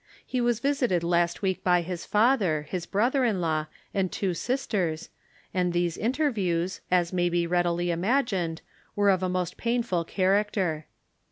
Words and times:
He 0.25 0.41
was 0.41 0.59
visited 0.61 1.03
last 1.03 1.43
week 1.43 1.63
by 1.63 1.81
his 1.81 2.07
father, 2.07 2.63
his 2.67 2.87
brother 2.87 3.23
in 3.23 3.39
law, 3.39 3.67
and 3.93 4.11
two 4.11 4.33
sisters, 4.33 5.09
and 5.53 5.73
these 5.73 5.95
interviews, 5.95 6.81
as 6.89 7.13
may 7.13 7.29
be 7.29 7.45
readily 7.45 7.91
imagined, 7.91 8.63
were 8.95 9.11
of 9.11 9.21
a 9.21 9.29
most 9.29 9.57
painful 9.57 10.03
character. 10.05 10.87